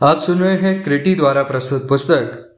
आप 0.00 0.20
सुन 0.20 0.38
रहे 0.38 0.56
हैं 0.56 0.82
क्रिटी 0.82 1.14
द्वारा 1.14 1.42
प्रस्तुत 1.42 1.88
पुस्तक, 1.88 2.56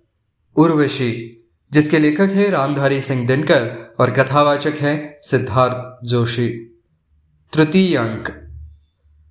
उर्वशी, 0.56 1.44
जिसके 1.73 1.98
लेखक 1.98 2.31
हैं 2.31 2.51
रामधारी 2.51 3.01
सिंह 3.01 3.27
दिनकर 3.27 3.94
और 4.01 4.11
कथावाचक 4.11 4.72
हैं 4.72 5.19
सिद्धार्थ 5.21 6.06
जोशी। 6.06 6.48
तृतीय 7.53 7.96
अंक। 7.96 8.29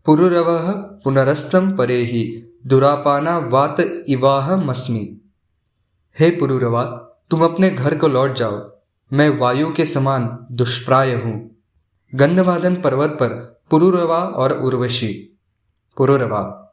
पुरुरव 0.05 0.71
पुनरस्तम 1.03 1.77
परे 1.77 1.97
ही 1.97 2.43
दुरापाना 2.67 3.37
वात 3.37 3.77
इवाह 4.07 4.55
मस्मी। 4.55 5.21
हे 6.19 6.29
पुरुरवा, 6.29 6.83
तुम 7.29 7.43
अपने 7.43 7.69
घर 7.69 7.97
को 7.97 8.07
लौट 8.07 8.33
जाओ, 8.33 8.71
मैं 9.13 9.37
वायु 9.37 9.73
के 9.73 9.85
समान 9.85 10.47
दुष्प्राय 10.51 11.13
हूँ। 11.13 11.55
गंधवादन 12.15 12.75
पर्वत 12.75 13.09
पर 13.09 13.61
पुरुरवा 13.69 14.19
और 14.19 14.51
उर्वशी। 14.51 15.39
पुरुरवा 15.97 16.65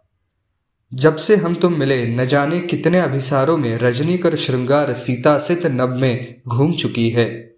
जब 0.94 1.16
से 1.16 1.36
हम 1.36 1.54
तुम 1.54 1.78
मिले, 1.78 2.06
न 2.06 2.26
जाने 2.26 2.60
कितने 2.60 2.98
अभिसारों 2.98 3.56
में 3.56 3.78
रजनी 3.78 4.18
कर 4.18 4.36
श्रृंगार 4.36 4.94
सीता 4.94 5.38
सित 5.38 5.66
नब 5.66 5.88
में 5.88 6.40
घूम 6.48 6.72
चुकी 6.72 7.10
है। 7.10 7.56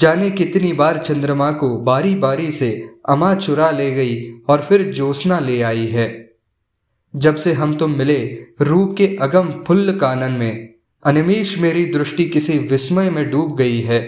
जाने 0.00 0.30
कितनी 0.30 0.72
बार 0.72 0.98
चंद्रमा 0.98 1.52
को 1.52 1.78
बारी 1.78 2.14
बारी 2.14 2.52
से 2.52 2.88
अमा 3.08 3.34
चुरा 3.34 3.70
ले 3.70 3.90
गई 3.90 4.30
और 4.48 4.62
फिर 4.62 4.92
ज्योत्ना 4.92 5.38
ले 5.38 5.62
आई 5.62 5.86
है। 5.86 6.32
जब 7.16 7.36
से 7.36 7.52
हम 7.52 7.76
तुम 7.76 7.98
मिले, 7.98 8.38
रूप 8.60 8.94
के 8.98 9.16
अगम 9.20 9.64
फुल्ल 9.66 9.92
कानन 9.92 10.32
में, 10.32 10.74
अनिमेश 11.04 11.58
मेरी 11.58 11.86
दृष्टि 11.86 12.24
किसी 12.24 12.58
विस्मय 12.58 13.10
में 13.10 13.30
डूब 13.30 13.56
गई 13.56 13.80
है। 13.80 14.00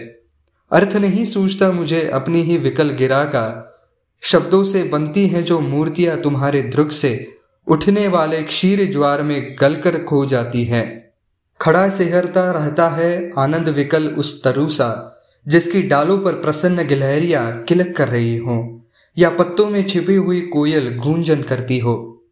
अर्थ 0.73 0.97
नहीं 0.97 1.25
सूझता 1.25 1.71
मुझे 1.73 2.09
अपनी 2.09 2.43
ही 2.43 2.59
विकल 2.59 2.91
गिरा 2.91 3.25
का, 3.25 3.75
शब्दों 4.21 4.65
से 4.65 4.83
बनती 4.83 5.27
हैं 5.27 5.45
जो 5.45 5.61
मूर्तियाँ 5.61 6.21
तुम्हारे 6.21 6.63
दृग 6.63 6.91
से 6.91 7.38
उठने 7.71 8.09
वाले 8.09 8.43
क्षीर 8.43 8.93
ज्वार 8.93 9.23
में 9.23 9.57
गलकर 9.61 10.03
खो 10.05 10.27
जाती 10.27 10.65
है। 10.65 11.15
खड़ा 11.61 11.89
सेहरता 11.89 12.51
रहता 12.53 12.89
है 12.89 13.33
आनंद 13.39 13.69
विकल 13.69 14.09
उस 14.09 14.43
तरुसा, 14.45 15.21
जिसकी 15.47 15.83
डालों 15.83 16.19
पर 16.19 16.33
प्रसन्न 16.33 16.87
गिलहरियाँ 16.87 17.63
किलक 17.63 17.97
कर 17.97 18.09
रही 18.09 18.37
हो, 18.37 18.87
या 19.19 19.31
पत्तों 19.31 19.67
में 19.71 19.87
छिपी 19.87 20.15
हुई 20.15 20.41
कोयल 20.41 20.97
गूंजन 20.97 21.43
करती 21.43 21.79
हो। 21.79 22.25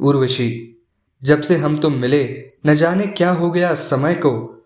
उर्वशी, 0.00 0.82
जब 1.22 1.40
से 1.40 1.56
हम 1.56 1.78
तुम 1.78 1.92
मिले, 1.92 2.48
न 2.66 2.74
जाने 2.74 3.06
क्या 3.06 3.30
हो 3.30 3.50
गया 3.50 3.74
समय 3.74 4.14
को। 4.14 4.64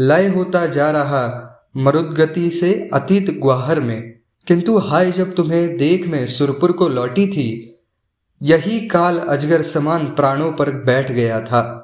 लय 0.00 0.26
होता 0.26 0.66
जा 0.66 0.90
रहा 0.90 1.52
मरुदगति 1.76 2.50
से 2.50 2.90
अतीत 2.92 3.30
ग्वाहर 3.30 3.80
में, 3.80 4.18
किंतु 4.46 4.78
हाय 4.78 5.12
जब 5.12 5.34
तुम्हें 5.34 5.76
देख 5.76 6.06
में 6.06 6.26
सुरपुर 6.26 6.72
को 6.72 6.88
लौटी 6.88 7.26
थी 7.26 7.72
यही 8.42 8.86
काल 8.86 9.18
अजगर 9.18 9.62
समान 9.62 10.06
प्राणों 10.06 10.52
पर 10.52 10.70
बैठ 10.70 11.12
गया 11.12 11.40
था। 11.40 11.82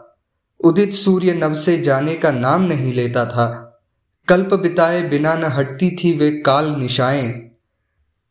उदित 0.64 0.92
सूर्य 0.92 1.34
नव 1.34 1.54
से 1.54 1.78
जाने 1.78 2.14
का 2.14 2.30
नाम 2.30 2.62
नहीं 2.62 2.92
लेता 2.92 3.24
था। 3.24 3.80
कल्प 4.28 4.54
बिताए 4.54 5.02
बिना 5.02 5.34
न 5.34 5.44
हटती 5.44 5.96
थी 5.96 6.18
वे 6.18 6.30
काल 6.30 6.64
निशाएँ। 6.64 7.28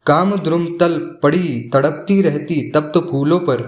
काम 0.05 0.35
द्रुम 0.35 0.77
तल 0.79 1.19
पड़ी 1.23 1.69
तड़पती 1.73 2.21
रहती 2.21 2.71
तब 2.71 2.91
तो 2.93 3.01
फूलों 3.11 3.39
पर। 3.39 3.61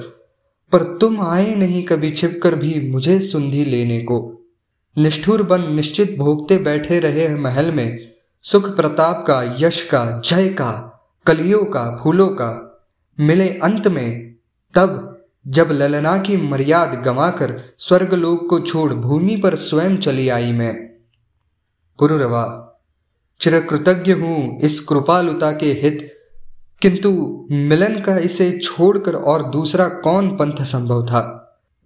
पर 0.72 0.98
तुम 0.98 1.22
आए 1.22 1.56
नहीं 1.56 1.84
कभी 1.84 2.12
छिपकर 2.12 2.56
भी 2.56 2.92
मुझे 2.92 3.20
सुंधी 3.20 3.66
लेने 3.66 4.00
को। 4.00 4.42
निष्ठुर 4.98 5.44
बन 5.44 5.73
निश्चित 5.73 6.17
भोगते 6.17 6.58
बैठे 6.58 7.00
रहे 7.00 7.30
महल 7.30 7.72
में। 7.72 8.12
सुख 8.42 8.76
प्रताप 8.76 9.26
का, 9.28 9.56
यश 9.60 9.82
का, 9.82 10.22
जय 10.26 10.50
का, 10.50 11.04
कलियों 11.26 11.66
का, 11.66 12.00
फूलों 12.04 12.28
का। 12.28 12.82
मिले 13.20 13.50
अंत 13.50 13.88
में 13.88 14.33
तब 14.76 15.24
जब 15.48 15.70
ललना 15.72 16.18
की 16.18 16.38
मर्याद 16.38 17.04
गंवाकर 17.06 17.74
स्वर्गलोक 17.78 18.50
को 18.50 18.60
छोड़ 18.60 18.94
भूमि 18.94 19.36
पर 19.36 19.56
स्वयं 19.56 19.98
चली 19.98 20.30
आई 20.30 20.52
मैं। 20.52 20.76
पुरुरवा 22.00 22.70
चिरकृतज्ञ 23.42 24.14
हूँ 24.14 24.60
इस 24.62 24.80
कृपालुता 24.80 25.52
के 25.52 25.72
हित, 25.73 26.14
किंतु 26.82 27.12
मिलन 27.52 28.00
का 28.02 28.17
इसे 28.17 28.60
छोड़कर 28.64 29.16
और 29.16 29.50
दूसरा 29.50 29.88
कौन 29.88 30.30
पंथ 30.30 30.64
संभव 30.64 31.06
था? 31.06 31.39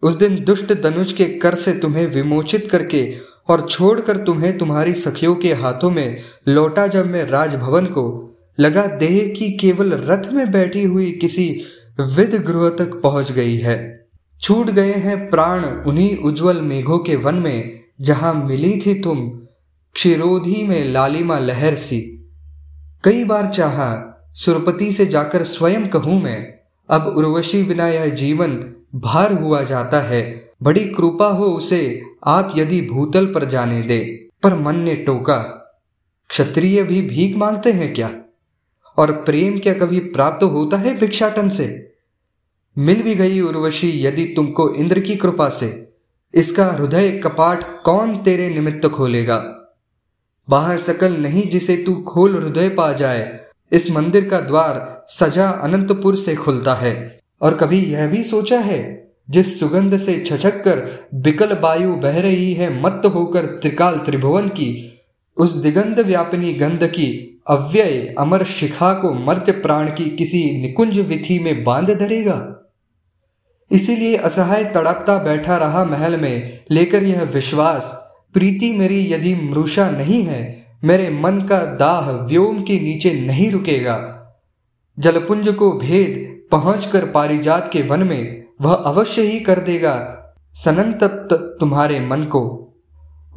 उस 0.04 0.16
दिन 0.16 0.44
दुष्ट 0.44 0.74
धनुष 0.74 1.14
के 1.14 1.26
कर 1.26 1.56
से 1.56 1.74
तुम्हें 1.74 2.08
विमोचित 2.08 2.72
करके 2.72 3.16
और 3.48 3.68
छोड़कर 3.70 4.18
तुम्हें 4.18 4.58
तुम्हारी 4.58 4.94
सखियों 4.94 5.36
के 5.36 5.54
हाथों 5.54 5.92
में 5.92 6.22
लौटा 6.48 6.88
जब 6.88 7.06
मैं 7.06 7.26
राजभवन 7.26 7.86
को, 7.86 8.36
लगा 8.60 8.88
देह 8.88 9.34
की 9.38 9.58
केवल 9.58 9.94
रथ 9.94 10.34
में 10.34 10.52
बैठी 10.52 10.84
हुई 10.84 11.12
किसी 11.12 11.66
विद 12.00 12.36
गृह 12.36 12.70
तक 12.70 13.02
पहुँच 13.04 13.32
गई 13.32 13.58
है। 13.58 14.08
छूट 14.42 14.70
गए 14.70 14.94
हैं 14.94 15.30
प्राण 15.30 15.66
उन्हीं 15.66 16.18
उज्जवल 16.18 16.62
मेघों 16.62 17.00
के 17.00 17.16
वन 17.16 17.36
में, 17.36 17.80
जहाँ 18.02 18.34
मिली 18.34 18.82
थी 18.86 19.02
तुम 19.02 19.30
क्षीरोधी 19.96 20.64
में 20.64 20.86
लालिमा 20.86 21.40
लहर 21.40 21.76
सी। 21.76 22.00
कई 23.04 23.24
बार 23.24 23.48
चाहा, 23.48 24.14
सुरपति 24.34 24.92
से 24.92 25.06
जाकर 25.06 25.44
स्वयं 25.44 25.88
कहूँ 25.88 26.22
मैं, 26.24 26.54
अब 26.90 27.08
उर्वशी 27.18 27.64
बिना 27.64 27.88
यह 27.88 28.10
जीवन 28.10 28.74
भार 28.96 29.34
हुआ 29.34 29.64
जाता 29.64 30.02
है। 30.02 30.52
बड़ी 30.64 30.86
कृपा 30.86 31.28
हो 31.28 31.46
उसे, 31.46 32.02
आप 32.26 32.54
यदि 32.56 32.82
भूतल 32.82 33.26
पर 33.26 33.46
जाने 33.46 33.82
दे। 33.82 34.30
पर 34.44 34.56
मन 34.56 34.76
ने 34.76 34.96
टोका, 34.96 35.38
क्षत्रिय 36.30 36.84
भी 36.84 37.02
भीख 37.02 37.38
मांगते 37.38 37.72
हैं 37.72 37.94
क्या? 37.94 38.12
और 38.98 39.12
प्रेम 39.12 39.60
क्या 39.60 39.74
कभी 39.74 40.00
प्राप्त 40.00 40.44
होता 40.44 40.78
है 40.78 40.98
भिक्षाटन 40.98 41.50
से? 41.50 41.94
मिल 42.78 43.04
भी 43.04 43.16
गई 43.16 43.42
उर्वशी 43.42 44.06
यदि 44.06 44.26
तुमको 44.26 44.74
इंद्र 44.74 45.00
की 45.00 45.16
कृपा 45.16 45.50
से। 45.50 45.94
इसका 46.34 46.66
हृदय 46.66 47.12
कपाट 47.12 47.84
कौन 47.84 48.18
तेरे 48.18 48.50
निमित्त 48.50 48.88
खोलेगा? 48.88 49.54
बाहर 50.50 50.78
सकल 50.78 51.14
नहीं 51.14 51.50
जिसे 51.50 51.78
तू 51.78 51.96
खोल 51.96 52.44
हृदय 52.44 52.70
पा 52.70 52.94
जाए। 52.94 53.40
इस 53.72 53.92
मंदिर 53.92 54.30
का 54.30 54.40
द्वार 54.40 55.06
सजा 55.08 55.50
अनंतपुर 55.50 56.16
से 56.16 56.36
खुलता 56.36 56.74
है। 56.74 57.20
और 57.42 57.56
कभी 57.56 57.80
यह 57.80 58.08
भी 58.08 58.24
सोचा 58.24 58.60
है, 58.60 59.12
जिस 59.30 59.60
सुगंध 59.60 59.98
से 59.98 60.24
छछक 60.28 60.64
कर 60.64 61.08
बिकल 61.14 61.58
वायु 61.60 61.96
बह 61.96 62.22
रही 62.22 62.54
है 62.54 62.82
मत 62.82 63.02
होकर 63.06 63.46
त्रिकाल 63.46 63.98
त्रिभुवन 63.98 64.48
की 64.48 64.97
उस 65.40 65.56
दिगंध 65.56 66.00
व्यापिनी 66.00 66.54
गंध 66.54 66.84
की 66.84 67.42
अव्यय 67.50 68.16
अमर 68.20 68.44
शिखा 68.44 68.94
को 68.94 69.14
मर्त्य 69.14 69.52
प्राण 69.52 69.88
की 69.88 70.10
किसी 70.10 70.62
निकुंज 70.62 71.00
विधि 71.00 71.40
में 71.40 71.64
बाँध 71.64 71.92
धरेगा। 71.92 72.70
इसीलिए 73.72 74.16
असहाय 74.16 74.64
तड़पता 74.64 75.24
बैठा 75.24 75.58
रहा 75.58 75.86
महल 75.86 76.20
में, 76.20 76.64
लेकर 76.72 77.04
यह 77.04 77.24
विश्वास, 77.24 78.14
प्रीति 78.34 78.74
मेरी 78.74 79.14
यदि 79.14 79.36
मृषा 79.36 79.90
नहीं 79.90 80.24
है, 80.24 80.66
मेरे 80.84 81.10
मन 81.10 81.42
का 81.42 81.60
दाह 81.60 82.12
व्योम 82.12 82.62
के 82.62 82.80
नीचे 82.80 83.14
नहीं 83.14 83.52
रुकेगा। 83.52 84.24
जलपुंज 85.00 85.50
को 85.50 85.72
भेद 85.72 86.42
पहुंचकर 86.52 87.06
पारिजात 87.06 87.70
के 87.74 87.82
वन 87.82 88.04
में 88.04 88.46
वह 88.62 88.74
अवश्य 88.74 89.22
ही 89.22 89.40
कर 89.40 89.60
देगा। 89.60 90.14
सनंतप्त 90.54 91.58
तुम्हारे 91.60 92.00
मन 92.00 92.24
को 92.24 92.67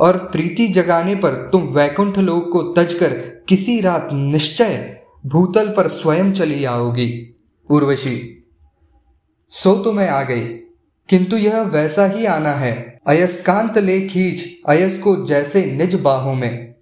और 0.01 0.17
प्रीति 0.17 0.69
जगाने 0.69 1.15
पर 1.15 1.35
तुम 1.53 1.63
वैकुंठ 1.63 2.19
लोक 2.19 2.49
को 2.53 2.63
तजकर 2.63 3.13
किसी 3.49 3.81
रात 3.81 4.09
निश्चय 4.13 5.01
भूतल 5.27 5.69
पर 5.69 5.89
स्वयं 5.89 6.33
चली 6.33 6.65
आओगी, 6.65 7.37
उर्वशी। 7.71 8.45
सो 9.51 9.75
तो 9.75 9.93
मैं 9.93 10.09
आ 10.09 10.23
गई, 10.23 10.47
किंतु 11.09 11.37
यह 11.37 11.63
वैसा 11.63 12.07
ही 12.07 12.25
आना 12.25 12.53
है। 12.53 13.01
अयस्कांत 13.07 13.79
ले 13.79 14.01
खींच 14.01 14.49
अयस 14.69 14.99
को 14.99 15.25
जैसे 15.27 15.65
निज 15.65 15.95
बाहों 15.95 16.35
में। 16.35 16.75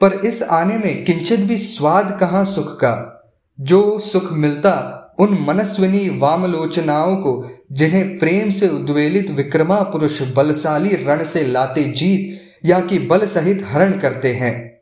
पर 0.00 0.12
इस 0.12 0.42
आने 0.42 0.78
में 0.78 1.04
किंचित 1.04 1.40
भी 1.40 1.56
स्वाद 1.56 2.16
कहाँ 2.20 2.44
सुख 2.44 2.74
का? 2.76 3.16
जो 3.60 3.98
सुख 3.98 4.32
मिलता 4.32 4.96
उन 5.18 5.38
मनस्विनी 5.48 6.08
वामलोचनाओं 6.18 7.16
को 7.16 7.50
जिन्हें 7.72 8.18
प्रेम 8.18 8.50
से 8.50 8.68
उद्वेलित 8.68 9.30
विक्रमा 9.30 9.80
पुरुष 9.80 10.22
बलशाली 10.22 10.96
रण 10.96 11.24
से 11.24 11.46
लाते 11.46 11.84
जीत, 11.84 12.40
या 12.64 12.80
कि 12.80 12.98
बल 12.98 13.26
सहित 13.26 13.60
हरण 13.64 13.92
करते 13.92 14.32
हैं। 14.32 14.80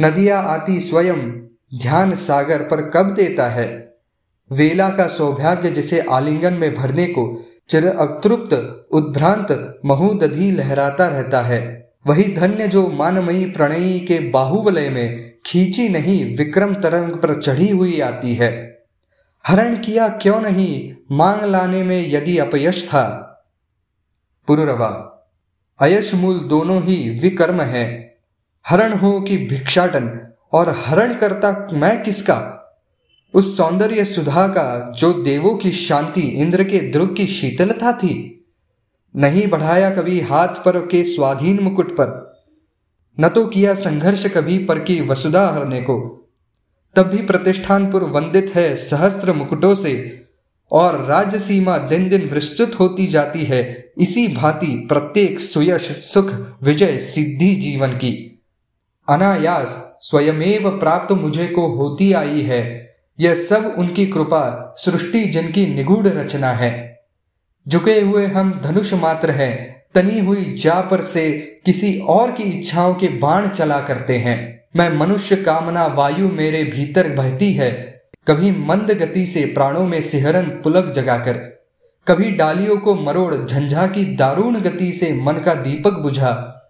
नदियाँ 0.00 0.44
आती 0.44 0.80
स्वयं, 0.80 1.30
ध्यान 1.78 2.14
सागर 2.14 2.58
पर 2.58 2.90
कब 2.90 3.14
देता 3.14 3.48
है? 3.48 3.94
वेला 4.52 4.88
का 4.88 5.06
सौभाग्य 5.06 5.70
जिसे 5.70 6.00
आलिंगन 6.00 6.54
में 6.54 6.74
भरने 6.74 7.06
को 7.06 7.40
चिर 7.68 7.86
अतृप्त 7.86 8.86
उद्भ्रांत 8.92 9.80
महुदधि 9.86 10.50
लहराता 10.50 11.06
रहता 11.06 11.42
है। 11.42 11.92
वही 12.06 12.34
धन्य 12.34 12.68
जो 12.68 12.88
मानमयी 12.88 13.44
प्रणयी 13.44 14.00
के 14.00 14.18
बाहुवलय 14.18 14.88
में 14.88 15.34
खींची 15.46 15.88
नहीं, 15.88 16.36
विक्रम 16.36 16.74
तरंग 16.74 17.12
पर 17.12 17.40
चढ़ी 17.40 17.68
हुई 17.68 18.00
आती 18.00 18.34
है। 18.34 18.73
हरण 19.46 19.76
किया 19.76 20.08
क्यों 20.08 20.40
नहीं? 20.40 20.94
मांग 21.12 21.42
लाने 21.42 21.82
में 21.82 22.10
यदि 22.10 22.38
अपयश 22.38 22.88
था। 22.88 23.30
पुरुरवा 24.46 25.10
अयश 25.80 26.14
मूल 26.14 26.38
दोनों 26.38 26.82
ही 26.82 27.10
विकर्म 27.10 27.60
है। 27.60 28.16
हरण 28.68 28.92
हो 28.92 29.20
कि 29.20 29.38
भिक्षाटन, 29.38 30.32
और 30.52 30.68
हरण 30.78 31.14
करता 31.14 31.68
मैं 31.72 32.02
किसका? 32.02 32.60
उस 33.34 33.56
सौंदर्य 33.56 34.04
सुधा 34.04 34.48
का, 34.48 34.90
जो 34.90 35.12
देवों 35.12 35.56
की 35.56 35.72
शांति, 35.72 36.20
इंद्र 36.20 36.64
के 36.64 36.92
ध्रुव 36.92 37.06
की 37.06 37.26
शीतलता 37.26 37.92
थी। 37.92 38.46
नहीं 39.16 39.48
बढ़ाया 39.48 39.90
कभी 39.90 40.20
हाथ 40.20 40.48
पर 40.48 40.86
के 40.86 41.04
स्वाधीन 41.04 41.62
मुकुट 41.62 41.92
पर। 41.92 42.40
न 43.20 43.28
तो 43.28 43.46
किया 43.46 43.74
संघर्ष 43.74 44.26
कभी 44.26 44.58
पर 44.58 44.78
की 44.78 45.00
वसुधा 45.00 45.48
हरने 45.48 45.80
को। 45.80 46.23
तब 46.96 47.02
भी 47.02 47.18
प्रतिष्ठानपुर 47.18 48.04
वंदित 48.04 48.52
है 48.54 48.76
सहस्त्र 48.76 49.32
मुकुटों 49.32 49.74
से, 49.74 50.24
और 50.72 51.04
राज्य 51.04 51.38
सीमा 51.38 51.78
दिन 51.78 52.08
दिन 52.08 52.28
विस्तृत 52.28 52.80
होती 52.80 53.06
जाती 53.06 53.44
है, 53.44 53.92
इसी 53.98 54.28
भांति 54.28 54.86
प्रत्येक 54.88 55.40
सुयश, 55.40 55.82
सुख, 55.82 56.56
विजय, 56.62 56.98
सिद्धि 56.98 57.54
जीवन 57.54 57.92
की। 57.92 58.42
अनायास 59.08 59.96
स्वयमेव 60.00 60.70
प्राप्त 60.70 61.12
मुझे 61.12 61.46
को 61.46 61.66
होती 61.68 62.12
आई 62.12 62.42
है, 62.42 62.94
यह 63.20 63.34
सब 63.34 63.74
उनकी 63.78 64.06
कृपा, 64.06 64.74
सृष्टि 64.78 65.24
जिनकी 65.24 65.66
निगूढ़ 65.66 66.06
रचना 66.06 66.50
है। 66.50 67.00
झुके 67.68 68.00
हुए 68.00 68.26
हम 68.26 68.60
धनुष 68.64 68.92
मात्र 68.92 69.30
हैं, 69.30 69.84
तनी 69.94 70.20
हुई 70.20 70.54
जा 70.58 70.80
पर 70.80 71.02
से 71.02 71.32
किसी 71.64 71.98
और 71.98 72.32
की 72.32 72.42
इच्छाओं 72.42 72.94
के 72.94 73.08
बाण 73.08 73.48
चला 73.48 73.80
करते 73.80 74.18
हैं। 74.18 74.63
मैं 74.76 74.96
मनुष्य 74.96 75.36
कामना 75.36 75.86
वायु 75.86 76.28
मेरे 76.28 76.64
भीतर 76.64 77.08
बहती 77.08 77.52
है। 77.52 77.70
कभी 78.28 78.50
मंद 78.50 78.90
गति 78.90 79.26
से 79.26 79.44
प्राणों 79.44 79.86
में 79.86 80.02
सिहरन 80.02 80.44
पुलक 80.44 80.92
जगाकर, 80.92 81.32
कभी 82.08 82.30
डालियों 82.30 82.76
को 82.76 82.94
मरोड़ 82.94 83.46
झंझा 83.46 83.86
की 83.86 84.04
दारुण 84.04 84.60
गति 84.60 84.92
से 84.92 85.12
मन 85.22 85.32
का 85.32 85.54
दीपक 85.54 85.92
बुझा, 85.92 86.60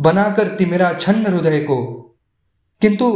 बनाकर 0.00 0.48
तिमिरा 0.48 0.92
छन्न 0.92 1.26
हृदय 1.26 1.60
को। 1.60 1.86
किंतु 2.80 3.10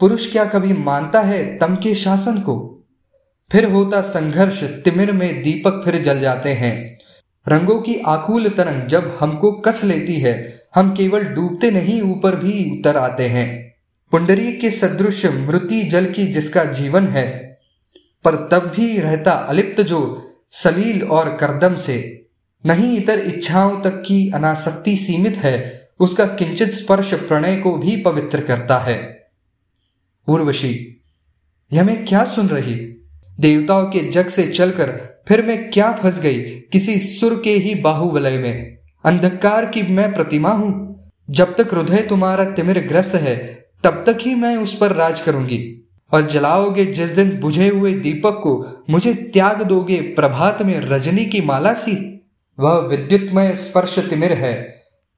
पुरुष 0.00 0.32
क्या 0.32 0.44
कभी 0.44 0.72
मानता 0.72 1.20
है 1.20 1.58
तम 1.58 1.76
के 1.76 1.94
शासन 1.94 2.38
को? 2.38 2.84
फिर 3.52 3.70
होता 3.70 4.00
संघर्ष, 4.00 4.64
तिमिर 4.64 5.12
में 5.12 5.42
दीपक 5.42 5.82
फिर 5.84 6.02
जल 6.02 6.20
जाते 6.20 6.52
हैं। 6.52 6.98
रंगों 7.48 7.80
की 7.80 7.96
आकुल 8.06 8.48
तरंग 8.48 8.88
जब 8.88 9.16
हमको 9.20 9.52
कस 9.52 9.84
लेती 9.84 10.14
है, 10.14 10.62
हम 10.74 10.94
केवल 10.94 11.24
डूबते 11.24 11.70
नहीं, 11.70 12.00
ऊपर 12.02 12.36
भी 12.36 12.80
उतर 12.80 12.96
आते 12.96 13.28
हैं। 13.28 13.63
पुंडरी 14.14 14.52
के 14.52 14.70
सदृश 14.70 15.26
मृति 15.26 15.82
जल 15.82 16.06
की 16.06 16.26
जिसका 16.26 16.64
जीवन 16.64 17.08
है, 17.08 17.58
पर 18.24 18.34
तब 18.34 18.72
भी 18.76 18.98
रहता 18.98 19.30
अलिप्त 19.30 19.82
जो 19.82 20.30
सलील 20.50 21.02
और 21.02 21.36
करदम 21.36 21.76
से। 21.76 22.26
नहीं 22.66 22.96
इतर 22.96 23.18
इच्छाओं 23.18 23.80
तक 23.80 23.90
की 23.90 24.30
अनासक्ति 24.30 24.96
सीमित 24.96 25.36
है, 25.36 25.88
उसका 26.00 26.26
किंचित 26.26 26.70
स्पर्श 26.70 27.14
प्रणय 27.14 27.56
को 27.56 27.76
भी 27.76 27.96
पवित्र 27.96 28.40
करता 28.40 28.78
है। 28.78 29.26
उर्वशी, 30.28 31.00
यह 31.72 31.84
मैं 31.84 32.04
क्या 32.04 32.24
सुन 32.24 32.48
रही? 32.48 32.74
देवताओं 33.40 33.86
के 33.86 34.10
जग 34.10 34.28
से 34.28 34.46
चलकर 34.46 35.20
फिर 35.28 35.42
मैं 35.42 35.70
क्या 35.70 35.92
फंस 35.92 36.20
गई 36.20 36.40
किसी 36.42 36.98
सुर 36.98 37.40
के 37.44 37.52
ही 37.52 37.74
बाहुवलय 37.74 38.38
में? 38.38 38.78
अंधकार 39.04 39.66
की 39.66 39.82
मैं 39.82 40.14
प्रतिमा 40.14 40.50
हूँ। 40.50 41.00
जब 41.30 41.56
तक 41.56 41.74
हृदय 41.74 42.02
तुम्हारा 42.02 42.44
तिमिर 42.44 42.86
ग्रस्त 42.88 43.14
है 43.14 43.63
तब 43.84 44.04
तक 44.06 44.18
ही 44.20 44.34
मैं 44.34 44.56
उस 44.56 44.78
पर 44.78 44.92
राज 44.92 45.20
करूँगी। 45.20 45.80
और 46.12 46.22
जलाओगे 46.22 46.84
जिस 46.84 47.08
दिन 47.08 47.40
बुझे 47.40 47.68
हुए 47.68 47.92
दीपक 47.92 48.32
को 48.32 48.84
मुझे 48.90 49.14
त्याग 49.14 49.62
दोगे 49.62 50.00
प्रभात 50.00 50.62
में 50.62 50.80
रजनी 50.80 51.24
की 51.24 51.40
माला 51.40 51.72
सी, 51.72 52.24
वह 52.60 52.72
विद्युतमय 52.72 53.54
स्पर्श 53.54 53.98
तिमिर 53.98 54.32
है, 54.32 54.54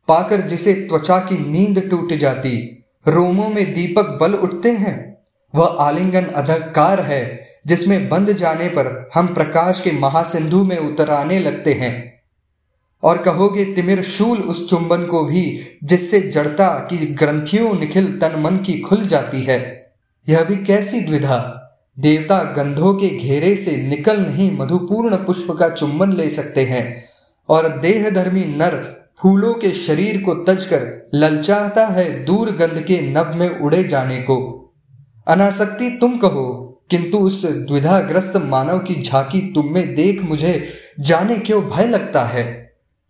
पाकर 0.08 0.40
जिसे 0.40 0.74
त्वचा 0.74 1.18
की 1.18 1.50
नींद 1.50 1.88
टूट 1.90 2.12
जाती। 2.12 2.84
रोमों 3.08 3.48
में 3.48 3.74
दीपक 3.74 4.18
बल 4.20 4.34
उठते 4.34 4.70
हैं, 4.70 5.18
वह 5.54 5.66
आलिंगन 5.66 6.24
अधकार 6.24 7.00
है, 7.00 7.46
जिसमें 7.66 8.08
बंद 8.08 8.32
जाने 8.32 8.68
पर 8.68 9.10
हम 9.14 9.26
प्रकाश 9.26 9.80
के 9.80 9.92
महासिंधु 9.92 10.64
में 10.64 10.78
उतर 10.78 11.10
आने 11.10 11.38
लगते 11.38 11.72
हैं। 11.72 12.15
और 13.02 13.18
कहोगे, 13.18 13.64
तिमिर 13.64 14.02
शूल 14.02 14.38
उस 14.38 14.70
चुंबन 14.70 15.06
को 15.06 15.24
भी, 15.24 15.60
जिससे 15.84 16.20
जड़ता 16.20 16.68
की 16.68 17.06
ग्रंथियों 17.06 17.80
निखिल 17.80 18.18
तन 18.20 18.40
मन 18.40 18.56
की 18.56 18.80
खुल 18.80 19.06
जाती 19.06 19.42
है। 19.42 19.92
यह 20.28 20.44
भी 20.44 20.56
कैसी 20.56 21.00
द्विधा? 21.00 21.62
देवता 21.98 22.42
गंधों 22.42 22.94
के 22.94 23.08
घेरे 23.08 23.56
से 23.56 23.76
निकल 23.76 24.20
नहीं 24.20 24.58
मधुपूर्ण 24.58 25.16
पुष्प 25.16 25.50
का 25.50 25.68
चुंबन 25.68 26.12
ले 26.12 26.30
सकते 26.30 26.64
हैं। 26.64 27.04
और 27.48 27.68
देहधर्मी 27.68 28.40
नर 28.40 29.06
फूलों 29.22 29.54
के 29.54 29.70
शरीर 29.70 30.22
को 30.22 30.34
तजकर 30.34 31.10
ललचाता 31.14 31.86
है 31.86 32.24
दूर 32.24 32.50
गंध 32.50 32.82
के 32.82 33.00
नभ 33.00 33.32
में 33.34 33.58
उड़े 33.58 33.84
जाने 33.84 34.18
को। 34.18 34.70
अनासक्ति 35.26 35.98
तुम 36.00 36.18
कहो, 36.18 36.82
किंतु 36.90 37.18
उस 37.18 37.46
द्विधाग्रस्त 37.46 38.36
मानव 38.36 38.78
की 38.78 39.02
झांकी 39.02 39.40
तुम 39.40 39.66
में 39.66 39.94
देख 39.94 40.22
मुझे 40.22 40.72
जाने 41.00 41.36
क्यों 41.36 41.62
भय 41.62 41.86
लगता 41.86 42.24
है? 42.24 42.65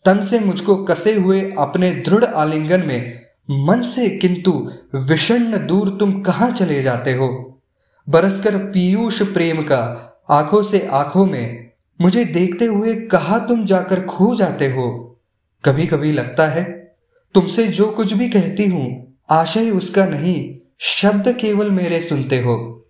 तन 0.06 0.22
से 0.22 0.38
मुझको 0.38 0.76
कसे 0.76 1.14
हुए 1.14 1.54
अपने 1.58 1.90
दृढ़ 1.90 2.24
आलिंगन 2.24 2.86
में, 2.86 3.22
मन 3.50 3.82
से 3.82 4.08
किंतु 4.08 4.72
विषण 4.94 5.66
दूर 5.66 5.96
तुम 6.00 6.20
कहाँ 6.22 6.50
चले 6.50 6.82
जाते 6.82 7.12
हो? 7.12 7.60
बरसकर 8.08 8.56
पीयूष 8.56 9.22
प्रेम 9.22 9.62
का 9.62 10.12
आँखों 10.30 10.62
से 10.62 10.88
आँखों 10.92 11.26
में, 11.26 11.70
मुझे 12.00 12.24
देखते 12.24 12.64
हुए 12.64 12.94
कहा 12.94 13.38
तुम 13.38 13.66
जाकर 13.66 14.00
खो 14.00 14.34
जाते 14.34 14.66
हो? 14.72 15.18
कभी 15.64 15.86
कभी 15.86 16.12
लगता 16.12 16.46
है, 16.46 16.64
तुमसे 17.34 17.66
जो 17.66 17.90
कुछ 17.90 18.12
भी 18.12 18.28
कहती 18.28 18.66
हूँ, 18.66 19.16
आशय 19.30 19.70
उसका 19.70 20.06
नहीं, 20.06 20.56
शब्द 20.78 21.36
केवल 21.40 21.70
मेरे 21.70 22.00
सुनते 22.00 22.40
हो। 22.40 22.86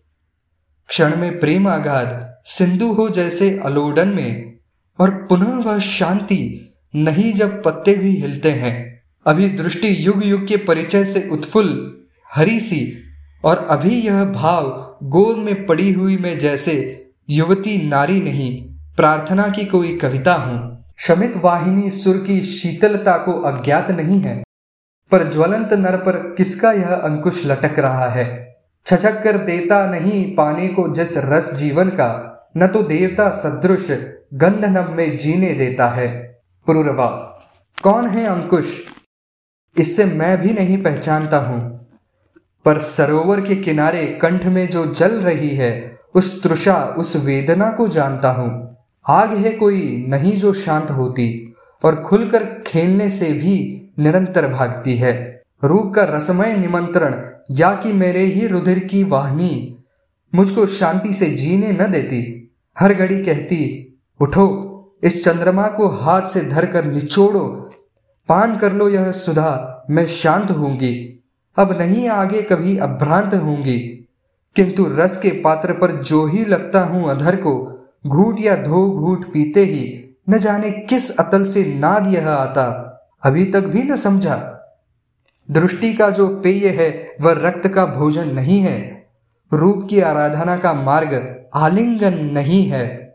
क्षण 0.88 1.16
में 1.16 1.40
प्रेम 1.40 1.68
आघात 1.68 2.42
सिंधु 2.44 2.92
हो 2.92 3.08
जैसे 3.08 3.58
अलोडन 3.58 4.08
में, 4.08 4.58
और 5.00 5.10
पुनः 5.10 5.56
वह 5.56 5.78
शांति 5.78 6.62
नहीं 6.94 7.32
जब 7.32 7.62
पत्ते 7.62 7.94
भी 7.94 8.14
हिलते 8.16 8.50
हैं। 8.50 8.74
अभी 9.26 9.48
दृष्टि 9.48 9.96
युग 10.06 10.24
युग 10.24 10.46
के 10.48 10.56
परिचय 10.56 11.04
से 11.04 11.28
उत्फुल 11.32 11.68
हरी 12.30 12.60
सी, 12.60 13.02
और 13.44 13.66
अभी 13.70 13.94
यह 14.00 14.24
भाव 14.24 14.98
गोद 15.02 15.36
में 15.36 15.66
पड़ी 15.66 15.92
हुई 15.92 16.16
में 16.16 16.38
जैसे 16.38 16.74
युवती 17.30 17.76
नारी 17.88 18.20
नहीं, 18.20 18.62
प्रार्थना 18.96 19.48
की 19.48 19.64
कोई 19.64 19.96
कविता 19.96 20.34
हूँ। 20.34 20.84
शमित 20.98 21.36
वाहिनी 21.36 21.90
सुर 21.90 22.16
की 22.16 22.40
शीतलता 22.42 23.16
को 23.16 23.32
अज्ञात 23.42 23.90
नहीं 23.90 24.20
है, 24.20 24.42
पर 25.12 25.24
ज्वलंत 25.24 25.72
नर 25.72 25.96
पर 25.96 26.16
किसका 26.36 26.72
यह 26.72 26.88
अंकुश 26.88 27.42
लटक 27.46 27.78
रहा 27.78 28.08
है? 28.08 28.56
छचक 28.86 29.22
कर 29.22 29.36
देता 29.36 29.84
नहीं 29.90 30.24
पाने 30.34 30.68
को 30.68 30.88
जिस 30.94 31.16
रस 31.18 31.52
जीवन 31.54 31.88
का, 31.90 32.08
न 32.56 32.66
तो 32.66 32.82
देवता 32.82 33.28
सदृश 33.30 33.90
गंध 34.34 34.64
नभ 34.66 34.90
में 34.90 35.16
जीने 35.18 35.52
देता 35.52 35.88
है। 35.88 36.25
पुरुरवा 36.66 37.06
कौन 37.82 38.08
है 38.08 38.26
अंकुश? 38.26 38.84
इससे 39.78 40.04
मैं 40.04 40.40
भी 40.40 40.52
नहीं 40.52 40.82
पहचानता 40.82 41.38
हूँ। 41.38 41.86
पर 42.64 42.78
सरोवर 42.78 43.40
के 43.40 43.56
किनारे 43.56 44.06
कंठ 44.06 44.44
में 44.44 44.68
जो 44.68 44.86
जल 44.94 45.10
रही 45.10 45.48
है, 45.48 45.98
उस 46.14 46.42
तृषा, 46.42 46.94
उस 46.98 47.16
वेदना 47.16 47.70
को 47.70 47.88
जानता 47.88 48.30
हूँ। 48.30 48.76
आग 49.08 49.32
है 49.32 49.50
कोई, 49.50 50.06
नहीं 50.08 50.38
जो 50.38 50.52
शांत 50.52 50.90
होती, 50.90 51.54
और 51.84 51.96
खुलकर 51.96 52.44
खेलने 52.66 53.10
से 53.10 53.32
भी 53.32 53.88
निरंतर 53.98 54.48
भागती 54.52 54.96
है। 54.96 55.42
रूप 55.64 55.94
का 55.94 56.04
रसमय 56.04 56.54
निमंत्रण, 56.54 57.30
या 57.50 57.74
कि 57.74 57.92
मेरे 57.92 58.20
ही 58.20 58.46
रुधिर 58.46 58.78
की 58.78 59.04
वाहनी, 59.04 59.78
मुझको 60.34 60.66
शांति 60.66 61.12
से 61.12 61.26
जीने 61.26 61.72
न 61.72 61.90
देती। 61.90 62.50
हर 62.78 62.94
घड़ी 62.94 63.24
कहती, 63.24 63.92
उठो 64.20 64.65
इस 65.06 65.24
चंद्रमा 65.24 65.68
को 65.68 65.88
हाथ 65.88 66.22
से 66.22 66.40
धरकर 66.40 66.84
निचोड़ो, 66.84 67.70
पान 68.28 68.56
कर 68.56 68.72
लो 68.72 68.88
यह 68.88 69.12
सुधा, 69.12 69.84
मैं 69.90 70.06
शांत 70.06 70.50
होंगी 70.50 71.22
अब 71.58 71.78
नहीं 71.78 72.08
आगे 72.08 72.42
कभी 72.42 72.78
अभ्रांत 72.78 73.34
होंगी 73.34 73.78
किंतु 74.56 74.86
रस 74.86 75.18
के 75.18 75.30
पात्र 75.30 75.72
पर 75.72 75.92
जो 75.92 76.26
ही 76.26 76.44
लगता 76.44 76.80
हूँ 76.80 77.10
अधर 77.10 77.36
को, 77.36 77.84
घूट 78.06 78.40
या 78.40 78.56
धो 78.56 78.90
घूट 78.90 79.32
पीते 79.32 79.64
ही, 79.64 80.16
न 80.30 80.38
जाने 80.38 80.70
किस 80.70 81.16
अतल 81.16 81.44
से 81.44 81.74
नाद 81.74 82.06
यह 82.06 82.28
आता। 82.28 82.92
अभी 83.22 83.44
तक 83.44 83.60
भी 83.60 83.82
न 83.82 83.96
समझा। 83.96 84.52
दृष्टि 85.50 85.94
का 85.94 86.10
जो 86.10 86.28
पेय 86.28 86.68
है, 86.68 87.16
वह 87.20 87.32
रक्त 87.32 87.68
का 87.68 87.86
भोजन 87.86 88.28
नहीं 88.28 88.60
है। 88.60 89.06
रूप 89.52 89.86
की 89.90 90.00
आराधना 90.00 90.56
का 90.56 90.72
मार्ग 90.72 91.44
आलिंगन 91.54 92.14
नहीं 92.14 92.66
है। 92.68 93.05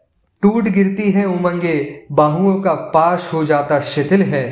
टूट 0.44 0.68
गिरती 0.68 1.12
है 1.12 1.26
उमंगे, 1.26 2.06
बाहुओं 2.12 2.60
का 2.62 2.74
पाश 2.94 3.30
हो 3.34 3.44
जाता 3.46 3.80
शिथिल 3.80 4.22
है। 4.24 4.46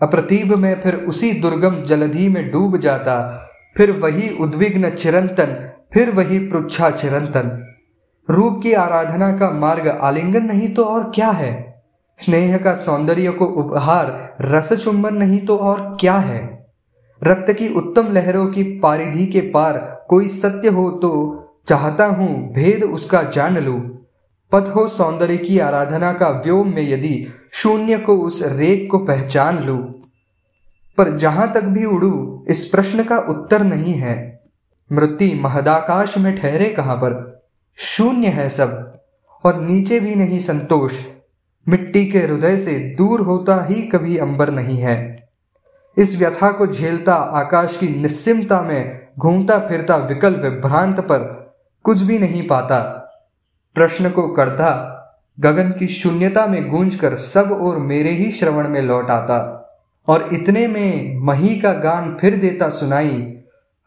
अप्रतिभ 0.00 0.54
में 0.54 0.80
फिर 0.80 0.94
उसी 0.94 1.32
दुर्गम 1.32 1.82
जलधि 1.82 2.28
में 2.28 2.50
डूब 2.50 2.76
जाता, 2.76 3.48
फिर 3.76 3.90
वही 3.92 4.28
उद्विग्न 4.36 4.90
चिरंतन, 4.90 5.54
फिर 5.92 6.10
वही 6.10 6.38
पृच्छा 6.38 6.90
चिरंतन। 6.90 7.58
रूप 8.28 8.60
की 8.62 8.72
आराधना 8.72 9.30
का 9.32 9.50
मार्ग 9.50 9.88
आलिंगन 9.88 10.44
नहीं 10.44 10.68
तो 10.74 10.84
और 10.84 11.10
क्या 11.14 11.30
है? 11.30 11.52
स्नेह 12.18 12.56
का 12.58 12.74
सौंदर्य 12.74 13.30
को 13.30 13.44
उपहार, 13.44 14.36
रस 14.40 14.72
चुंबन 14.72 15.14
नहीं 15.14 15.38
तो 15.46 15.56
और 15.56 15.80
क्या 16.00 16.16
है? 16.16 16.40
रक्त 17.22 17.52
की 17.52 17.68
उत्तम 17.74 18.12
लहरों 18.12 18.46
की 18.46 18.62
पारिधि 18.78 19.26
के 19.26 19.40
पार 19.50 19.78
कोई 20.08 20.28
सत्य 20.28 20.68
हो 20.68 20.90
तो 20.90 21.10
चाहता 21.68 22.06
हूँ 22.06 22.28
भेद 22.52 22.84
उसका 22.84 23.22
जान 23.22 23.58
लू। 23.58 23.78
पथ 24.52 24.68
हो 24.68 24.88
सौंदर्य 24.88 25.36
की 25.36 25.58
आराधना 25.58 26.12
का 26.12 26.28
व्योम 26.28 26.74
में 26.74 26.82
यदि 26.82 27.26
शून्य 27.52 27.98
को 27.98 28.16
उस 28.16 28.42
रेख 28.42 28.88
को 28.90 28.98
पहचान 28.98 29.58
लू, 29.58 29.76
पर 30.98 31.16
जहाँ 31.16 31.52
तक 31.52 31.64
भी 31.64 31.84
उड़ू, 31.84 32.44
इस 32.48 32.64
प्रश्न 32.64 33.04
का 33.04 33.18
उत्तर 33.18 33.62
नहीं 33.62 33.94
है। 33.94 34.42
मृत्यु 34.92 35.42
महदाकाश 35.42 36.18
में 36.18 36.36
ठहरे 36.36 36.68
कहाँ 36.70 36.96
पर? 36.96 37.42
शून्य 37.76 38.26
है 38.26 38.48
सब, 38.48 38.98
और 39.44 39.60
नीचे 39.60 40.00
भी 40.00 40.14
नहीं 40.14 40.38
संतोष। 40.38 41.00
मिट्टी 41.68 42.06
के 42.06 42.18
हृदय 42.18 42.58
से 42.58 42.78
दूर 42.98 43.20
होता 43.20 43.64
ही 43.64 43.82
कभी 43.82 44.16
अंबर 44.16 44.50
नहीं 44.50 44.78
है। 44.78 45.28
इस 45.98 46.16
व्यथा 46.16 46.52
को 46.52 46.66
झेलता, 46.66 47.14
आकाश 47.14 47.76
की 47.76 47.88
निस्सिमता 47.88 48.62
में 48.62 49.08
घूमता 49.18 49.58
फिरता 49.58 49.96
विकल्प 49.96 50.38
विभ्रांत 50.38 51.00
पर 51.00 51.52
कुछ 51.82 52.00
भी 52.00 52.18
नहीं 52.18 52.46
पाता। 52.48 52.98
प्रश्न 53.74 54.10
को 54.10 54.28
करता, 54.28 54.98
गगन 55.40 55.70
की 55.70 55.86
शून्यता 55.86 56.46
में 56.46 56.70
गूंज 56.70 56.96
कर 56.96 57.16
सब 57.16 57.52
और 57.52 57.78
मेरे 57.78 58.10
ही 58.10 58.30
श्रवण 58.30 58.68
में 58.68 58.82
लौट 58.82 59.10
आता। 59.10 59.58
और 60.08 60.28
इतने 60.32 60.66
में 60.66 61.16
मही 61.16 61.60
का 61.60 61.72
गान 61.72 62.16
फिर 62.20 62.36
देता 62.36 62.68
सुनाई, 62.68 63.38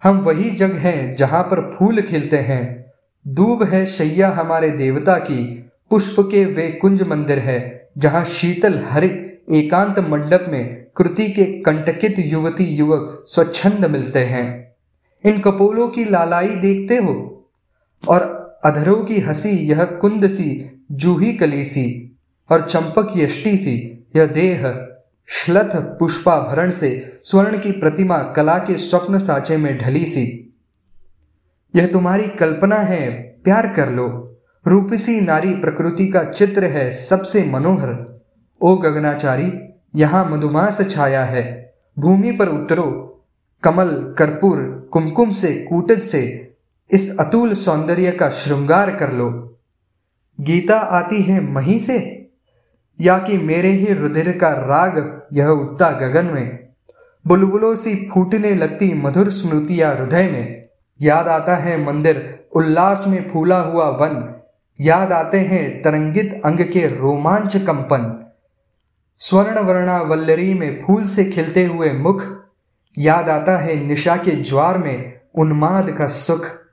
हम 0.04 0.18
वही 0.18 0.50
जग 0.50 0.72
हैं 0.72 1.16
जहाँ 1.16 1.44
पर 1.44 1.76
फूल 1.76 2.02
खिलते 2.02 2.38
हैं। 2.38 2.92
दूब 3.28 3.64
है 3.64 3.86
शैया 3.86 4.30
हमारे 4.30 4.70
देवता 4.70 5.18
की, 5.18 5.70
पुष्प 5.90 6.16
के 6.20 6.46
वे 6.46 6.68
कुंज 6.68 7.02
मंदिर 7.02 7.40
है, 7.40 7.90
जहाँ 7.98 8.26
शीतल 8.26 8.84
हरित 8.90 9.44
एकांत 9.52 10.00
मंडप 10.00 10.46
में 10.50 10.86
कृति 10.98 11.28
के 11.30 11.46
कंटकित 11.46 12.16
युवती 12.20 12.64
युवक 12.64 13.24
स्वच्छंद 13.28 13.86
मिलते 13.86 14.20
हैं। 14.20 14.76
इन 15.26 15.40
कपोलों 15.40 15.88
की 15.88 16.06
लालाई 16.06 16.48
देखते 16.48 16.98
हो? 16.98 17.46
और 18.08 18.35
अधरों 18.66 19.04
की 19.04 19.20
हँसी 19.20 19.50
यह 19.50 19.84
कुंद 19.84 20.28
सी, 20.28 20.84
जूही 20.92 21.34
कली 21.34 21.66
सी, 21.66 22.18
और 22.52 22.62
चंपक 22.62 23.14
यष्टि 23.18 23.58
सी, 23.58 24.08
यह 24.16 24.26
देह 24.26 24.88
श्लथ 25.28 25.76
पुष्पाभरण 25.76 26.72
से 26.72 27.20
स्वर्ण 27.24 27.60
की 27.60 27.72
प्रतिमा 27.72 28.18
कला 28.18 28.58
के 28.58 28.78
स्वप्न 28.78 29.20
साचे 29.20 29.58
में 29.58 29.78
ढली 29.78 30.06
सी। 30.06 30.56
यह 31.76 31.88
तुम्हारी 31.88 32.28
कल्पना 32.28 32.76
है, 32.76 33.12
प्यार 33.44 33.74
कर 33.74 33.90
लो। 33.90 34.38
रूपसी 34.68 35.22
नारी 35.22 35.54
प्रकृति 35.54 36.08
का 36.08 36.24
चित्र 36.24 36.64
है 36.64 36.92
सबसे 36.92 37.44
मनोहर। 37.44 38.22
ओ 38.62 38.76
गगनाचारी, 38.76 39.54
यहाँ 39.96 40.30
मधुमास 40.30 40.82
छाया 40.90 41.26
है। 41.26 41.74
भूमि 42.00 42.32
पर 42.32 42.50
उतरो, 42.50 43.22
कमल, 43.64 44.16
कर्पूर, 44.18 44.90
कुमकुम 44.94 45.32
से, 45.32 45.54
कूटज 45.70 46.00
से 46.00 46.42
इस 46.92 47.18
अतुल 47.20 47.54
सौंदर्य 47.54 48.12
का 48.12 48.30
श्रृंगार 48.30 48.96
कर 48.96 49.12
लो। 49.12 49.60
गीता 50.42 50.76
आती 50.76 51.22
है 51.22 51.54
मही 51.54 51.80
से, 51.80 52.30
या 53.02 53.18
कि 53.18 53.38
मेरे 53.38 53.70
ही 53.70 53.94
रुधिर 53.94 54.38
का 54.38 54.50
राग 54.50 55.22
यह 55.34 55.48
उठता 55.48 55.92
गगन 55.92 56.26
में। 56.26 56.70
बुलबुलों 57.28 57.76
सी 57.76 58.10
फूटने 58.14 58.56
लगती 58.56 58.94
मधुर 58.94 59.30
स्मृतियाँ 59.30 59.96
हृदय 59.96 60.30
में। 60.30 60.68
याद 61.02 61.28
आता 61.28 61.56
है 61.56 61.86
मंदिर, 61.86 62.46
उल्लास 62.56 63.04
में 63.08 63.30
फूला 63.30 63.60
हुआ 63.60 63.90
वन। 63.90 64.42
याद 64.82 65.12
आते 65.12 65.40
हैं 65.40 65.82
तरंगित 65.82 66.42
अंग 66.46 66.60
के 66.60 66.88
रोमांच 66.88 67.58
कंपन। 67.58 68.34
स्वर्ण 69.18 69.60
वर्णा 69.60 70.02
वल्लरी 70.02 70.54
में 70.54 70.84
फूल 70.88 71.06
से 71.06 71.26
खिलते 71.26 71.66
हुए 71.66 71.92
मुख। 71.92 72.24
याद 72.98 73.30
आता 73.30 73.58
है 73.58 73.88
निशा 73.88 74.16
के 74.16 74.32
ज्वार 74.32 74.78
में 74.78 75.20
उन्माद 75.36 75.92
का 75.92 76.08
सुख। 76.08 76.65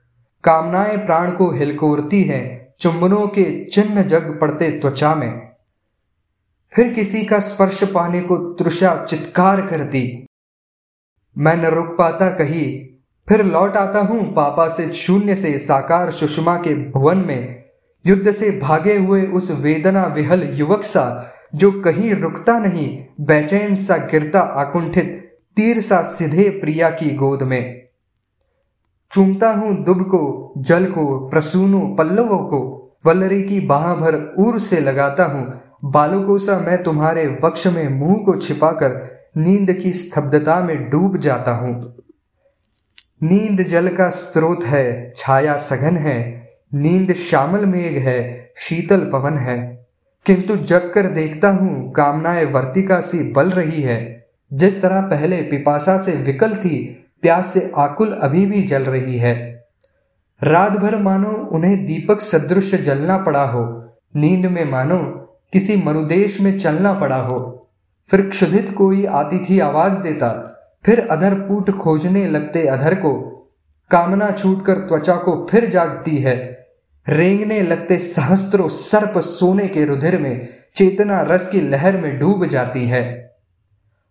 कामनाएँ 0.43 0.97
प्राण 0.97 1.31
को 1.31 1.51
हिलकोरती 1.51 2.23
है, 2.23 2.75
चुंबनों 2.79 3.27
के 3.27 3.65
चिन्ह 3.65 4.01
जग 4.01 4.37
पड़ते 4.41 4.71
त्वचा 4.71 5.15
में। 5.15 5.49
फिर 6.75 6.93
किसी 6.93 7.23
का 7.23 7.39
स्पर्श 7.39 7.83
पाने 7.83 8.21
को 8.21 8.37
तृषा 8.37 9.05
चित्कार 9.05 9.67
करती। 9.67 10.25
मैं 11.37 11.55
न 11.55 11.65
रुक 11.65 11.87
पाता 11.87 12.29
कहीं, 12.29 12.85
फिर 13.29 13.43
लौट 13.43 13.77
आता 13.77 13.99
हूँ 13.99 14.33
पापा 14.33 14.67
से 14.67 14.93
शून्य 14.93 15.35
से 15.35 15.57
साकार 15.57 16.11
सुषमा 16.11 16.57
के 16.57 16.75
भुवन 16.91 17.17
में। 17.17 17.63
युद्ध 18.07 18.31
से 18.31 18.51
भागे 18.51 18.97
हुए 18.97 19.25
उस 19.25 19.51
वेदना 19.51 20.05
विहल 20.05 20.49
युवक 20.53 20.83
सा, 20.83 21.33
जो 21.55 21.71
कहीं 21.71 22.13
रुकता 22.13 22.59
नहीं, 22.59 23.05
बेचैन 23.21 23.75
सा 23.75 23.97
गिरता 23.97 24.39
आकुंठित, 24.39 25.37
तीर 25.55 25.81
सा 25.81 26.01
सीधे 26.01 26.49
प्रिया 26.49 26.89
की 26.89 27.15
गोद 27.15 27.43
में। 27.43 27.82
चूमता 29.13 29.49
हूँ 29.49 29.83
दुब 29.83 30.01
को, 30.01 30.53
जल 30.57 30.85
को, 30.85 31.29
प्रसूनो, 31.29 31.79
पल्लवों 31.79 32.37
को। 32.37 32.93
वल्लरी 33.05 33.43
की 33.43 33.59
बाह 33.59 33.95
भर 33.95 34.15
उर 34.15 34.59
से 34.59 34.79
लगाता 34.79 35.25
हूँ। 35.25 35.61
बालकों 35.91 36.37
सा 36.37 36.59
मैं 36.59 36.83
तुम्हारे 36.83 37.37
वक्ष 37.43 37.67
में 37.67 37.89
मुँह 37.89 38.25
को 38.25 38.35
छिपाकर 38.35 39.19
नींद 39.37 39.73
की 39.73 39.93
स्तब्धता 39.93 40.59
में 40.59 40.89
डूब 40.89 41.17
जाता 41.17 41.51
हूँ। 41.51 41.95
नींद 43.23 43.67
जल 43.67 43.87
का 43.87 44.09
स्रोत 44.09 44.63
है, 44.63 45.13
छाया 45.15 45.57
सघन 45.57 45.97
है। 45.97 46.49
नींद 46.73 47.13
श्यामल 47.13 47.65
मेघ 47.65 47.97
है, 47.97 48.51
शीतल 48.57 48.99
पवन 48.99 49.37
है। 49.37 49.87
किंतु 50.25 50.55
जग 50.55 50.91
कर 50.95 51.05
देखता 51.07 51.49
हूँ, 51.49 51.91
कामनाएँ 51.91 52.45
वर्तिका 52.45 52.99
सी 52.99 53.31
बल 53.31 53.49
रही 53.49 53.81
है। 53.81 54.27
जिस 54.53 54.81
तरह 54.81 55.01
पहले 55.01 55.37
पिपासा 55.37 55.97
से 55.97 56.11
विकल 56.11 56.55
थी 56.55 57.02
प्यास 57.23 57.47
से 57.47 57.71
आकुल 57.77 58.13
अभी 58.13 58.45
भी 58.45 58.63
जल 58.63 58.83
रही 58.83 59.17
है। 59.17 59.65
रात 60.43 60.71
भर 60.71 60.97
मानो 60.97 61.29
उन्हें 61.29 61.85
दीपक 61.85 62.21
सदृश 62.21 62.75
जलना 62.75 63.17
पड़ा 63.17 63.43
हो। 63.43 63.63
नींद 64.15 64.45
में 64.45 64.71
मानो 64.71 64.99
किसी 65.53 65.83
मरुदेश 65.85 66.41
में 66.41 66.59
चलना 66.59 66.93
पड़ा 66.93 67.15
हो। 67.15 67.67
फिर 68.09 68.29
क्षुधित 68.29 68.73
कोई 68.77 69.05
आती 69.05 69.39
थी 69.39 69.59
आवाज़ 69.59 69.97
देता, 69.97 70.31
फिर 70.85 71.07
अधर 71.11 71.33
पूट 71.33 71.71
खोजने 71.71 72.27
लगते 72.27 72.67
अधर 72.67 72.95
को। 72.95 73.13
कामना 73.91 74.31
छूटकर 74.31 74.73
त्वचा 74.73 75.15
को 75.15 75.47
फिर 75.49 75.65
जागती 75.65 76.17
है। 76.17 76.67
रेंगने 77.09 77.61
लगते 77.61 77.97
सहस्त्रों 77.97 78.69
सर्प 78.69 79.17
सोने 79.17 79.67
के 79.67 79.85
रुधिर 79.85 80.19
में, 80.19 80.47
चेतना 80.75 81.21
रस 81.21 81.47
की 81.47 81.61
लहर 81.61 81.97
में 81.97 82.19
डूब 82.19 82.45
जाती 82.45 82.87
है। 82.87 83.35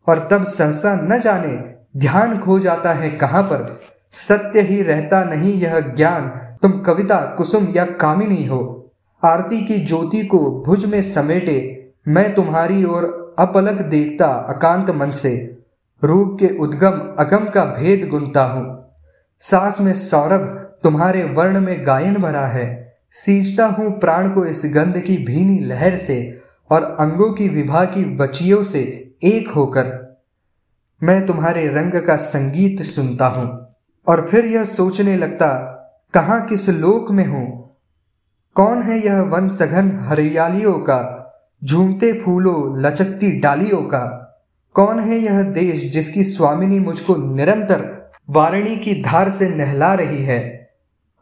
और 0.08 0.28
तब 0.30 0.46
सहसा 0.46 0.94
न 0.94 1.20
जाने 1.20 1.71
ध्यान 1.96 2.38
खो 2.38 2.58
जाता 2.58 2.92
है 2.92 3.10
कहाँ 3.10 3.42
पर? 3.42 3.80
सत्य 4.12 4.60
ही 4.60 4.82
रहता 4.82 5.24
नहीं 5.24 5.54
यह 5.54 5.80
ज्ञान। 5.80 6.28
तुम 6.62 6.80
कविता, 6.80 7.16
कुसुम 7.16 7.68
या 7.76 7.84
कामिनी 7.84 8.46
हो। 8.46 8.90
आरती 9.24 9.64
की 9.64 9.78
ज्योति 9.78 10.26
को 10.26 10.62
भुज 10.66 10.84
में 10.84 11.02
समेटे। 11.02 11.88
मैं 12.08 12.34
तुम्हारी 12.34 12.84
ओर 12.84 13.34
अपलक 13.38 13.72
देखता 13.72 14.26
अकांत 14.26 14.90
मन 14.90 15.10
से। 15.10 15.58
रूप 16.04 16.36
के 16.40 16.58
उद्गम, 16.58 17.14
अगम 17.18 17.44
का 17.44 17.64
भेद 17.64 18.08
गुनता 18.08 18.44
हूँ। 18.44 18.94
सांस 19.40 19.80
में 19.80 19.94
सौरभ, 19.94 20.40
तुम्हारे 20.82 21.24
वर्ण 21.24 21.60
में 21.60 21.86
गायन 21.86 22.14
भरा 22.14 22.46
है। 22.46 22.96
सींचता 23.10 23.66
हूँ 23.66 24.00
प्राण 24.00 24.30
को 24.30 24.44
इस 24.44 24.62
गंध 24.64 24.98
की 24.98 25.16
भीनी 25.16 25.58
लहर 25.58 25.96
से 25.96 26.40
और 26.70 26.96
अंगों 27.00 27.32
की 27.32 27.48
विभा 27.48 27.84
की 27.84 28.04
बचियों 28.04 28.62
से 28.62 29.12
एक 29.24 29.48
होकर। 29.48 30.11
मैं 31.04 31.26
तुम्हारे 31.26 31.68
रंग 31.68 31.92
का 31.92 32.16
संगीत 32.16 32.82
सुनता 32.82 33.26
हूँ। 33.26 33.74
और 34.06 34.28
फिर 34.30 34.44
यह 34.44 34.64
सोचने 34.64 35.16
लगता, 35.16 35.48
कहा 36.14 36.38
किस 36.38 36.68
लोक 36.68 37.10
में 37.10 37.26
हूँ? 37.26 37.76
कौन 38.54 38.82
है 38.82 38.98
यह 38.98 39.20
वन 39.20 39.48
सघन 39.48 39.98
हरियालियों 40.02 40.72
का, 40.72 41.32
झूमते 41.64 42.12
फूलों 42.12 42.80
लचकती 42.80 43.40
डालियों 43.40 43.82
का? 43.82 44.18
कौन 44.74 45.00
है 45.00 45.18
यह 45.18 45.42
देश 45.42 45.92
जिसकी 45.92 46.24
स्वामिनी 46.24 46.78
मुझको 46.78 47.16
निरंतर 47.16 48.10
वारणी 48.30 48.76
की 48.76 49.02
धार 49.02 49.30
से 49.30 49.48
नहला 49.48 49.94
रही 49.94 50.24
है? 50.24 50.70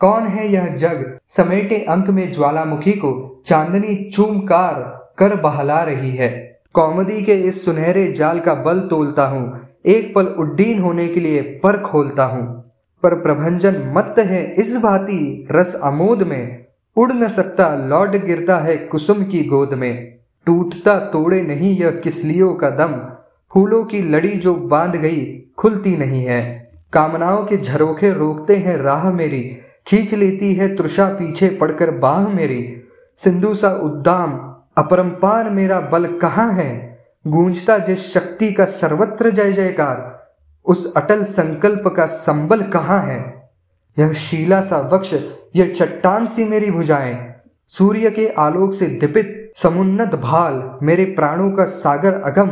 कौन 0.00 0.26
है 0.26 0.48
यह 0.48 0.66
जग 0.66 1.18
समेटे 1.28 1.76
अंक 1.88 2.08
में 2.08 2.32
ज्वालामुखी 2.32 2.92
को 2.92 3.42
चांदनी 3.46 4.10
चूमकार 4.10 4.74
कर 5.18 5.36
बहला 5.36 5.82
रही 5.82 6.16
है? 6.16 6.60
कौमदी 6.74 7.22
के 7.22 7.34
इस 7.34 7.64
सुनहरे 7.64 8.12
जाल 8.12 8.40
का 8.40 8.54
बल 8.54 8.80
तोलता 8.80 9.26
हूँ 9.26 9.69
एक 9.86 10.14
पल 10.14 10.26
उड्डीन 10.26 10.78
होने 10.78 11.08
के 11.08 11.20
लिए 11.20 11.42
पर 11.42 11.82
खोलता 11.82 12.24
हूँ। 12.24 12.72
पर 13.02 13.14
प्रभंजन 13.14 13.92
मत 13.96 14.14
है 14.18 14.54
इस 14.54 14.76
भांति 14.76 15.48
रस 15.50 15.80
अमोद 15.82 16.22
में। 16.22 16.66
उड़ 16.96 17.12
न 17.12 17.28
सकता 17.28 17.74
लौट 17.74 18.08
गिरता 18.08 18.58
है 18.58 18.76
कुसुम 18.76 19.24
की 19.24 19.44
गोद 19.44 19.74
में। 19.74 20.16
टूटता 20.46 20.98
तोड़े 20.98 21.42
नहीं 21.42 21.78
यह 21.78 21.90
किसलियों 21.90 22.54
का 22.54 22.70
दम। 22.70 23.12
फूलों 23.52 23.84
की 23.84 24.02
लड़ी 24.02 24.28
जो 24.28 24.54
बाँध 24.54 24.96
गई 24.96 25.42
खुलती 25.58 25.96
नहीं 25.96 26.24
है। 26.24 26.70
कामनाओं 26.92 27.44
के 27.44 27.56
झरोखे 27.56 28.12
रोकते 28.12 28.56
हैं 28.56 28.76
राह 28.76 29.12
मेरी। 29.12 29.58
खींच 29.86 30.14
लेती 30.14 30.54
है 30.54 30.76
तृषा 30.76 31.06
पीछे 31.06 31.48
पड़कर 31.48 31.90
बाह 31.90 32.28
मेरी। 32.28 32.76
सिंधु 33.16 33.54
सा 33.54 33.70
उद्दाम, 33.70 34.30
अपरंपार 34.78 35.50
मेरा 35.50 35.80
बल 35.80 36.06
कहाँ 36.06 36.52
है? 36.52 36.89
गूंजता 37.26 37.78
जिस 37.78 38.14
शक्ति 38.14 38.52
का 38.52 38.64
सर्वत्र 38.64 39.30
जय 39.30 39.52
जयकार, 39.52 40.28
उस 40.66 40.94
अटल 40.96 41.24
संकल्प 41.24 41.88
का 41.96 42.06
संबल 42.06 42.62
कहाँ 42.62 43.00
है? 43.02 43.50
यह 43.98 44.12
शीला 44.12 44.60
सा 44.60 44.78
वक्ष 44.78 45.14
यह 45.56 45.72
चट्टान 45.72 46.26
सी 46.26 46.44
मेरी 46.44 46.70
भुजाएँ, 46.70 47.34
सूर्य 47.66 48.10
के 48.10 48.28
आलोक 48.28 48.74
से 48.74 48.86
दीपित 48.86 49.52
समुन्नत 49.56 50.14
भाल, 50.14 50.78
मेरे 50.82 51.04
प्राणों 51.04 51.50
का 51.50 51.64
सागर 51.64 52.14
अगम, 52.14 52.48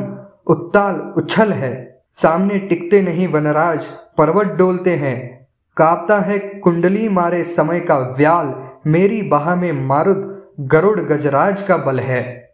उत्ताल 0.47 0.95
उछल 0.95 1.53
है। 1.53 2.03
सामने 2.15 2.59
टिकते 2.59 3.03
नहीं 3.03 3.29
वनराज, 3.29 3.87
पर्वत 4.19 4.47
डोलते 4.47 4.95
हैं। 4.97 5.49
कांपता 5.77 6.19
है 6.19 6.39
कुंडली 6.39 7.09
मारे 7.09 7.45
समय 7.45 7.81
का 7.81 7.99
व्याल, 7.99 8.55
मेरी 8.87 9.23
बाह 9.23 9.55
में 9.55 9.73
मारुद 9.73 10.53
गरुड़ 10.61 11.01
गजराज 11.01 11.63
का 11.63 11.77
बल 11.77 12.01
है। 12.01 12.48